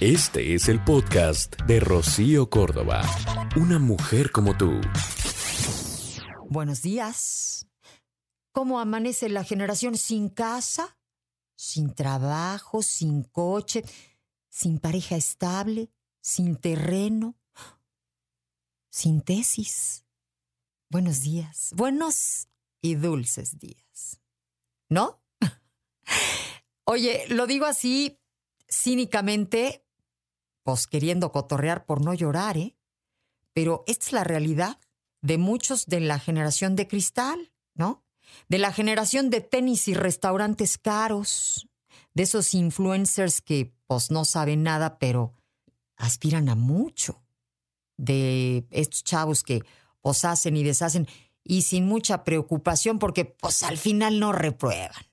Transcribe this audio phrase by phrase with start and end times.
[0.00, 3.02] Este es el podcast de Rocío Córdoba.
[3.56, 4.80] Una mujer como tú.
[6.48, 7.68] Buenos días.
[8.52, 10.98] ¿Cómo amanece la generación sin casa?
[11.54, 13.84] Sin trabajo, sin coche
[14.50, 17.38] sin pareja estable, sin terreno,
[18.90, 20.04] sin tesis.
[20.90, 22.48] Buenos días, buenos
[22.82, 24.20] y dulces días.
[24.88, 25.22] ¿No?
[26.84, 28.18] Oye, lo digo así
[28.68, 29.86] cínicamente,
[30.62, 32.76] pues queriendo cotorrear por no llorar, ¿eh?
[33.52, 34.78] Pero esta es la realidad
[35.22, 38.04] de muchos de la generación de cristal, ¿no?
[38.48, 41.68] De la generación de tenis y restaurantes caros,
[42.14, 45.34] de esos influencers que pues no saben nada, pero
[45.96, 47.22] aspiran a mucho.
[47.96, 49.62] De estos chavos que
[50.00, 51.06] pues hacen y deshacen
[51.44, 55.04] y sin mucha preocupación porque pues al final no reprueban.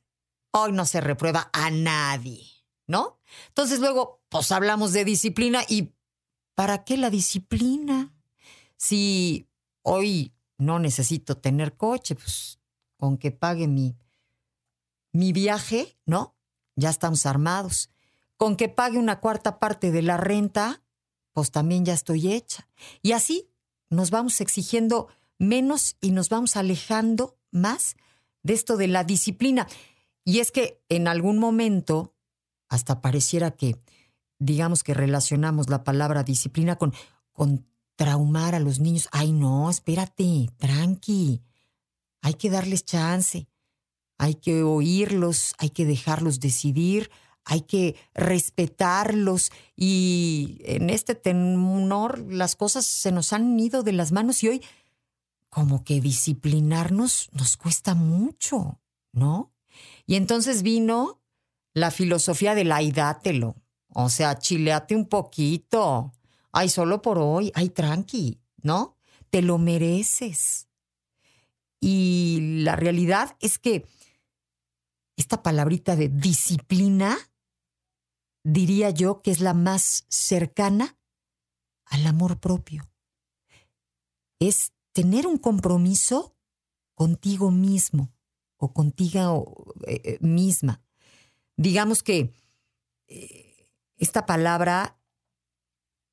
[0.52, 2.46] Hoy no se reprueba a nadie,
[2.88, 3.20] ¿no?
[3.50, 5.94] Entonces luego pues hablamos de disciplina y
[6.56, 8.14] ¿para qué la disciplina?
[8.78, 9.48] Si
[9.84, 12.60] hoy no necesito tener coche, pues
[12.98, 13.96] con que pague mi,
[15.12, 16.38] mi viaje, ¿no?
[16.78, 17.90] ya estamos armados.
[18.38, 20.84] Con que pague una cuarta parte de la renta,
[21.34, 22.70] pues también ya estoy hecha.
[23.02, 23.50] Y así
[23.90, 27.98] nos vamos exigiendo menos y nos vamos alejando más
[28.44, 29.68] de esto de la disciplina.
[30.24, 32.14] Y es que en algún momento,
[32.70, 33.80] hasta pareciera que,
[34.40, 36.94] digamos que relacionamos la palabra disciplina con,
[37.32, 37.66] con
[37.96, 39.08] traumar a los niños.
[39.12, 41.42] Ay, no, espérate, tranqui.
[42.22, 43.48] Hay que darles chance
[44.18, 47.12] hay que oírlos, hay que dejarlos decidir,
[47.46, 54.12] hay que respetarlos y en este tenor las cosas se nos han ido de las
[54.12, 54.64] manos y hoy
[55.50, 58.82] como que disciplinarnos nos cuesta mucho,
[59.14, 59.54] ¿no?
[60.06, 61.22] Y entonces vino
[61.78, 63.56] la filosofía del ay, dátelo.
[63.90, 66.12] O sea, chileate un poquito.
[66.52, 67.52] Ay, solo por hoy.
[67.54, 68.98] Ay, tranqui, ¿no?
[69.30, 70.68] Te lo mereces.
[71.80, 73.86] Y la realidad es que
[75.18, 77.16] esta palabrita de disciplina,
[78.44, 80.98] diría yo que es la más cercana
[81.86, 82.90] al amor propio.
[84.40, 86.36] Es tener un compromiso
[86.96, 88.12] contigo mismo
[88.58, 90.82] o contigo eh, eh, misma.
[91.58, 92.34] Digamos que
[93.08, 95.00] eh, esta palabra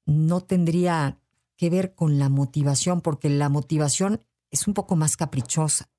[0.07, 1.21] no tendría
[1.57, 5.91] que ver con la motivación, porque la motivación es un poco más caprichosa.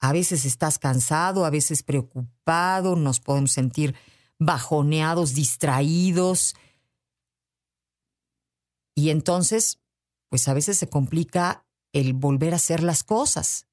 [0.00, 3.94] A veces estás cansado, a veces preocupado, nos podemos sentir
[4.38, 6.54] bajoneados, distraídos.
[8.94, 9.78] Y entonces,
[10.30, 13.66] pues a veces se complica el volver a hacer las cosas,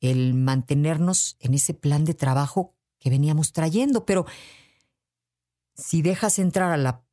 [0.00, 4.04] el mantenernos en ese plan de trabajo que veníamos trayendo.
[4.04, 4.26] Pero
[5.74, 7.04] si dejas entrar a la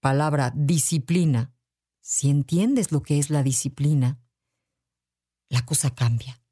[0.00, 1.52] palabra disciplina,
[2.00, 4.18] si entiendes lo que es la disciplina,
[5.48, 6.42] la cosa cambia.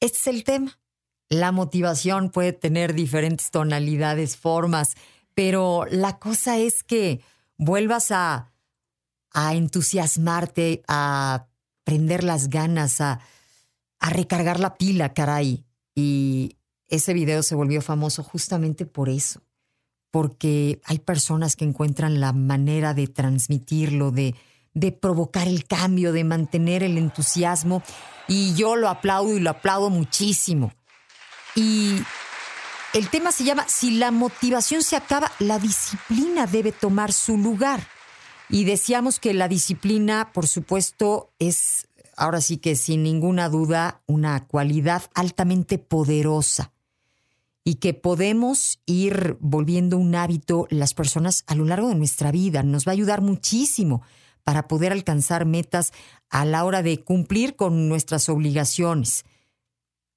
[0.00, 0.80] Este es el tema.
[1.28, 4.96] La motivación puede tener diferentes tonalidades, formas,
[5.34, 7.22] pero la cosa es que
[7.56, 8.52] vuelvas a,
[9.32, 11.46] a entusiasmarte, a
[11.84, 13.20] prender las ganas, a,
[14.00, 15.64] a recargar la pila, caray.
[15.94, 16.56] Y
[16.90, 19.40] ese video se volvió famoso justamente por eso,
[20.10, 24.34] porque hay personas que encuentran la manera de transmitirlo, de,
[24.74, 27.82] de provocar el cambio, de mantener el entusiasmo.
[28.26, 30.72] Y yo lo aplaudo y lo aplaudo muchísimo.
[31.54, 32.02] Y
[32.92, 37.86] el tema se llama, si la motivación se acaba, la disciplina debe tomar su lugar.
[38.48, 41.86] Y decíamos que la disciplina, por supuesto, es,
[42.16, 46.72] ahora sí que sin ninguna duda, una cualidad altamente poderosa
[47.64, 52.62] y que podemos ir volviendo un hábito las personas a lo largo de nuestra vida.
[52.62, 54.02] Nos va a ayudar muchísimo
[54.44, 55.92] para poder alcanzar metas
[56.30, 59.24] a la hora de cumplir con nuestras obligaciones,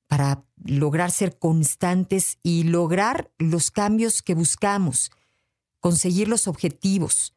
[0.07, 5.11] para lograr ser constantes y lograr los cambios que buscamos,
[5.79, 7.35] conseguir los objetivos.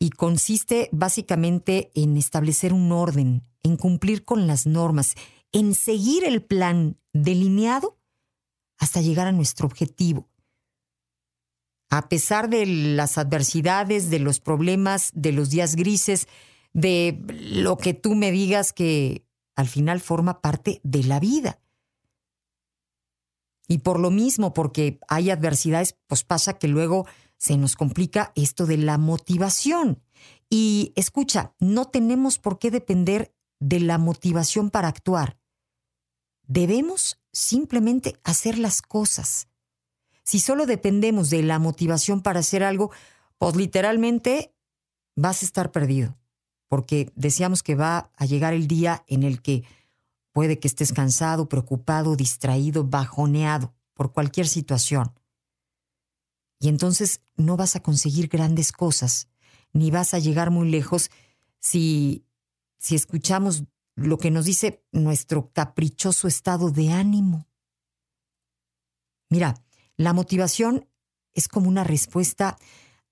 [0.00, 5.14] Y consiste básicamente en establecer un orden, en cumplir con las normas,
[5.52, 8.01] en seguir el plan delineado
[8.82, 10.28] hasta llegar a nuestro objetivo.
[11.88, 16.26] A pesar de las adversidades, de los problemas, de los días grises,
[16.72, 19.24] de lo que tú me digas que
[19.54, 21.60] al final forma parte de la vida.
[23.68, 27.06] Y por lo mismo, porque hay adversidades, pues pasa que luego
[27.36, 30.02] se nos complica esto de la motivación.
[30.50, 35.38] Y escucha, no tenemos por qué depender de la motivación para actuar.
[36.48, 39.48] Debemos simplemente hacer las cosas.
[40.22, 42.90] Si solo dependemos de la motivación para hacer algo,
[43.38, 44.54] pues literalmente
[45.16, 46.16] vas a estar perdido,
[46.68, 49.64] porque decíamos que va a llegar el día en el que
[50.32, 55.12] puede que estés cansado, preocupado, distraído, bajoneado por cualquier situación.
[56.60, 59.28] Y entonces no vas a conseguir grandes cosas,
[59.72, 61.10] ni vas a llegar muy lejos
[61.58, 62.24] si,
[62.78, 63.64] si escuchamos
[63.94, 67.46] lo que nos dice nuestro caprichoso estado de ánimo.
[69.28, 69.54] Mira,
[69.96, 70.88] la motivación
[71.34, 72.58] es como una respuesta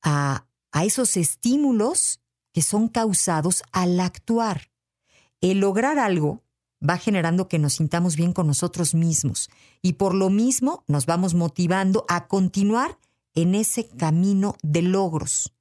[0.03, 2.21] a, a esos estímulos
[2.53, 4.71] que son causados al actuar.
[5.41, 6.43] El lograr algo
[6.87, 9.51] va generando que nos sintamos bien con nosotros mismos
[9.83, 12.99] y por lo mismo nos vamos motivando a continuar
[13.35, 15.55] en ese camino de logros.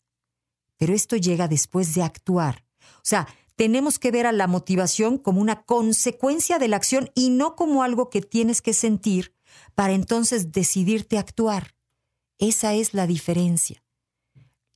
[0.77, 2.65] Pero esto llega después de actuar.
[2.97, 3.27] O sea,
[3.59, 7.83] tenemos que ver a la motivación como una consecuencia de la acción y no como
[7.83, 9.35] algo que tienes que sentir
[9.75, 11.75] para entonces decidirte actuar.
[12.37, 13.83] Esa es la diferencia.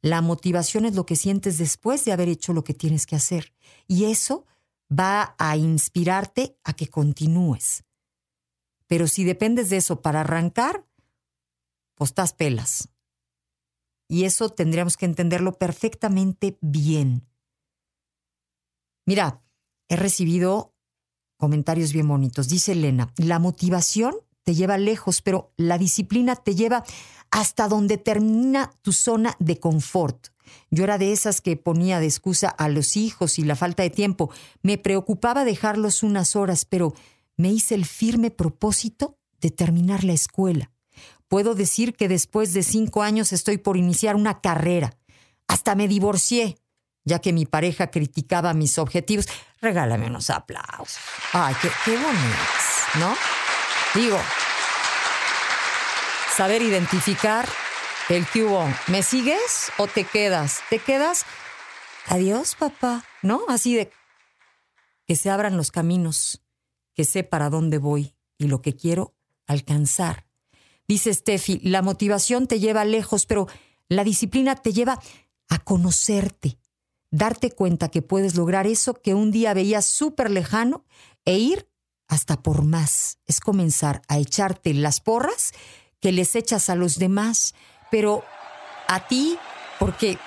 [0.01, 3.53] La motivación es lo que sientes después de haber hecho lo que tienes que hacer.
[3.87, 4.45] Y eso
[4.91, 7.85] va a inspirarte a que continúes.
[8.87, 10.85] Pero si dependes de eso para arrancar,
[11.95, 12.89] pues estás pelas.
[14.09, 17.25] Y eso tendríamos que entenderlo perfectamente bien.
[19.05, 19.41] Mira,
[19.89, 20.73] he recibido
[21.37, 22.47] comentarios bien bonitos.
[22.47, 26.83] Dice Elena, la motivación te lleva lejos, pero la disciplina te lleva
[27.31, 30.27] hasta donde termina tu zona de confort.
[30.69, 33.89] Yo era de esas que ponía de excusa a los hijos y la falta de
[33.89, 34.29] tiempo.
[34.61, 36.93] Me preocupaba dejarlos unas horas, pero
[37.37, 40.71] me hice el firme propósito de terminar la escuela.
[41.27, 44.95] Puedo decir que después de cinco años estoy por iniciar una carrera.
[45.47, 46.57] Hasta me divorcié
[47.05, 49.27] ya que mi pareja criticaba mis objetivos.
[49.61, 50.99] Regálame unos aplausos.
[51.33, 51.97] Ay, qué, qué
[52.99, 53.15] ¿no?
[53.95, 54.19] Digo,
[56.35, 57.47] saber identificar
[58.09, 58.67] el que hubo.
[58.87, 60.61] ¿Me sigues o te quedas?
[60.69, 61.25] ¿Te quedas?
[62.07, 63.41] Adiós, papá, ¿no?
[63.47, 63.91] Así de
[65.05, 66.41] que se abran los caminos,
[66.93, 69.15] que sé para dónde voy y lo que quiero
[69.47, 70.25] alcanzar.
[70.87, 73.47] Dice Steffi, la motivación te lleva lejos, pero
[73.87, 74.99] la disciplina te lleva
[75.49, 76.57] a conocerte,
[77.13, 80.83] darte cuenta que puedes lograr eso que un día veías súper lejano
[81.25, 81.69] e ir
[82.07, 83.19] hasta por más.
[83.27, 85.53] Es comenzar a echarte las porras
[85.99, 87.53] que les echas a los demás,
[87.91, 88.23] pero
[88.87, 89.37] a ti
[89.79, 90.17] porque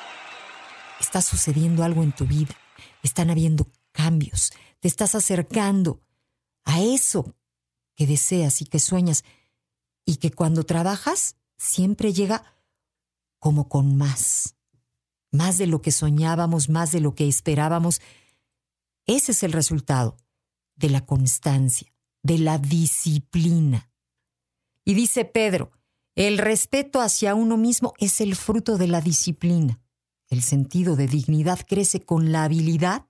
[1.00, 2.54] está sucediendo algo en tu vida,
[3.02, 6.00] están habiendo cambios, te estás acercando
[6.64, 7.34] a eso
[7.96, 9.24] que deseas y que sueñas
[10.04, 12.44] y que cuando trabajas siempre llega
[13.40, 14.55] como con más
[15.30, 18.00] más de lo que soñábamos, más de lo que esperábamos.
[19.06, 20.16] Ese es el resultado
[20.74, 21.92] de la constancia,
[22.22, 23.90] de la disciplina.
[24.84, 25.72] Y dice Pedro,
[26.14, 29.80] el respeto hacia uno mismo es el fruto de la disciplina.
[30.28, 33.06] El sentido de dignidad crece con la habilidad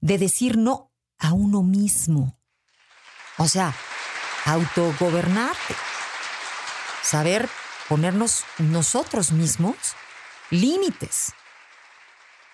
[0.00, 2.38] de decir no a uno mismo.
[3.38, 3.74] O sea,
[4.44, 5.74] autogobernarte.
[7.02, 7.48] Saber
[7.88, 9.76] ponernos nosotros mismos
[10.50, 11.32] límites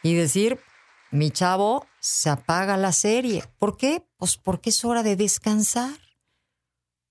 [0.02, 0.58] y decir,
[1.10, 3.44] mi chavo, se apaga la serie.
[3.58, 4.06] ¿Por qué?
[4.16, 5.98] Pues porque es hora de descansar.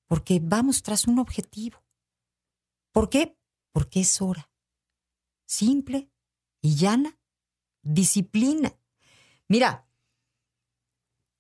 [0.08, 1.82] Porque vamos tras un objetivo.
[2.92, 3.38] ¿Por qué?
[3.72, 4.50] Porque es hora.
[5.46, 6.12] Simple
[6.62, 7.18] y llana.
[7.84, 8.74] Disciplina.
[9.48, 9.88] Mira,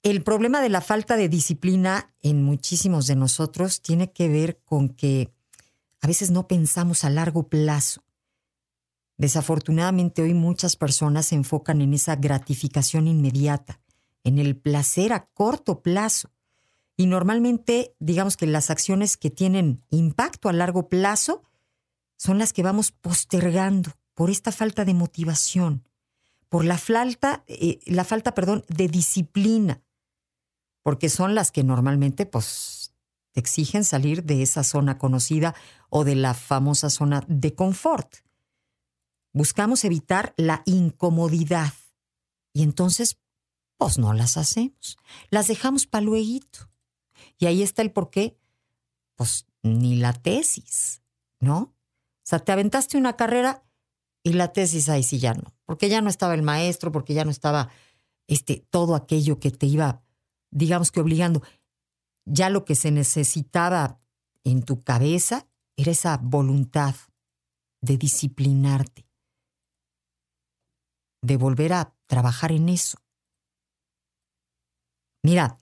[0.03, 4.89] el problema de la falta de disciplina en muchísimos de nosotros tiene que ver con
[4.89, 5.33] que
[5.99, 8.03] a veces no pensamos a largo plazo.
[9.21, 13.79] Desafortunadamente hoy muchas personas se enfocan en esa gratificación inmediata,
[14.23, 16.31] en el placer a corto plazo.
[16.97, 21.43] Y normalmente, digamos que las acciones que tienen impacto a largo plazo
[22.17, 25.87] son las que vamos postergando por esta falta de motivación,
[26.49, 29.83] por la falta, eh, la falta, perdón, de disciplina,
[30.81, 32.95] porque son las que normalmente, pues,
[33.33, 35.53] te exigen salir de esa zona conocida
[35.91, 38.15] o de la famosa zona de confort.
[39.33, 41.73] Buscamos evitar la incomodidad
[42.53, 43.17] y entonces,
[43.77, 44.97] pues no las hacemos.
[45.29, 46.39] Las dejamos para luego.
[47.37, 48.37] Y ahí está el por qué,
[49.15, 51.01] pues ni la tesis,
[51.39, 51.57] ¿no?
[51.57, 53.63] O sea, te aventaste una carrera
[54.23, 57.25] y la tesis ahí sí ya no, porque ya no estaba el maestro, porque ya
[57.25, 57.69] no estaba
[58.27, 60.03] este, todo aquello que te iba,
[60.51, 61.41] digamos que obligando.
[62.25, 63.99] Ya lo que se necesitaba
[64.43, 66.95] en tu cabeza era esa voluntad
[67.81, 69.07] de disciplinarte,
[71.21, 72.97] de volver a trabajar en eso.
[75.23, 75.57] Mira,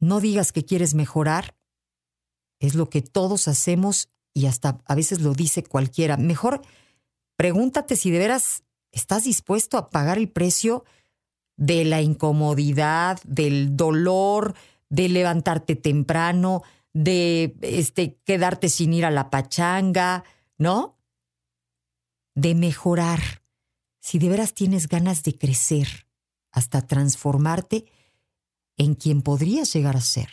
[0.00, 1.56] no digas que quieres mejorar,
[2.60, 6.16] es lo que todos hacemos y hasta a veces lo dice cualquiera.
[6.16, 6.62] Mejor
[7.36, 10.84] pregúntate si de veras estás dispuesto a pagar el precio
[11.56, 14.54] de la incomodidad, del dolor,
[14.88, 20.24] de levantarte temprano, de este, quedarte sin ir a la pachanga,
[20.56, 20.96] ¿no?
[22.34, 23.42] De mejorar.
[24.08, 26.06] Si de veras tienes ganas de crecer,
[26.50, 27.84] hasta transformarte
[28.78, 30.30] en quien podrías llegar a ser.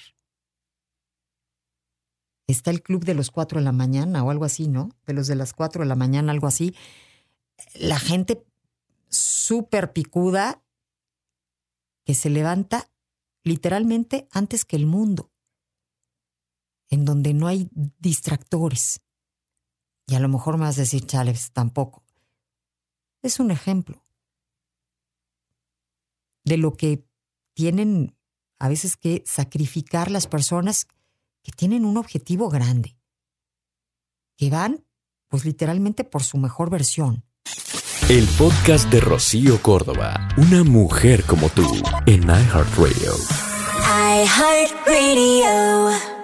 [2.48, 4.92] Está el club de los cuatro de la mañana o algo así, ¿no?
[5.06, 6.74] De los de las cuatro de la mañana, algo así.
[7.74, 8.46] La gente
[9.10, 10.64] súper picuda
[12.06, 12.90] que se levanta
[13.44, 15.34] literalmente antes que el mundo,
[16.88, 19.02] en donde no hay distractores.
[20.08, 22.05] Y a lo mejor me vas a decir, Chávez, tampoco.
[23.26, 24.06] Es un ejemplo
[26.44, 27.04] de lo que
[27.56, 28.16] tienen
[28.60, 30.86] a veces que sacrificar las personas
[31.42, 33.00] que tienen un objetivo grande,
[34.38, 34.86] que van
[35.28, 37.24] pues literalmente por su mejor versión.
[38.10, 41.66] El podcast de Rocío Córdoba, una mujer como tú,
[42.06, 43.12] en iHeartRadio.
[44.22, 46.15] iHeartRadio.